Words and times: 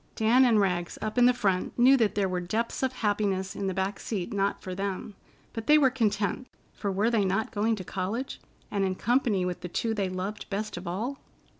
Dan 0.15 0.45
and 0.45 0.59
Rags, 0.59 0.97
up 0.99 1.19
in 1.19 1.31
front, 1.31 1.77
knew 1.77 1.95
that 1.97 2.15
there 2.15 2.27
were 2.27 2.39
depths 2.41 2.81
of 2.81 2.91
happiness 2.91 3.55
in 3.55 3.67
the 3.67 3.73
back 3.75 3.99
seat 3.99 4.33
not 4.33 4.59
for 4.59 4.73
them, 4.73 5.13
but 5.53 5.67
they 5.67 5.77
were 5.77 5.91
content, 5.91 6.47
for 6.73 6.91
were 6.91 7.11
they 7.11 7.23
not 7.23 7.51
going 7.51 7.75
to 7.75 7.83
college, 7.83 8.41
and 8.71 8.83
in 8.83 8.95
company 8.95 9.45
with 9.45 9.61
the 9.61 9.69
two 9.69 9.93
they 9.93 10.09
loved 10.09 10.49
best 10.49 10.75
of 10.75 10.87
all? 10.87 11.19